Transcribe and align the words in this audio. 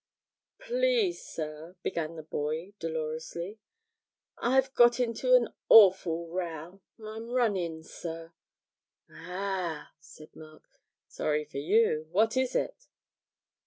'Please 0.57 1.23
sir,' 1.23 1.75
began 1.83 2.15
the 2.15 2.23
boy, 2.23 2.73
dolorously, 2.79 3.59
'I've 4.39 4.73
got 4.73 4.99
into 4.99 5.35
an 5.35 5.53
awful 5.69 6.27
row 6.27 6.81
I'm 6.97 7.29
run 7.29 7.55
in, 7.55 7.83
sir.' 7.83 8.33
'Ah!' 9.11 9.93
said 9.99 10.35
Mark; 10.35 10.63
'sorry 11.07 11.45
for 11.45 11.59
you 11.59 12.07
what 12.11 12.35
is 12.35 12.55
it?' 12.55 12.87